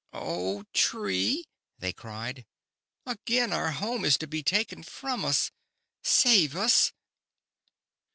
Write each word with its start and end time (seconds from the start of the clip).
"Oh, 0.13 0.63
Tree," 0.73 1.45
they 1.77 1.93
cried, 1.93 2.47
"again 3.05 3.53
our 3.53 3.69
home 3.69 4.03
is 4.03 4.17
to 4.17 4.25
be 4.25 4.41
taken 4.41 4.81
from 4.81 5.23
us. 5.23 5.51
Save 6.01 6.55
us." 6.55 6.91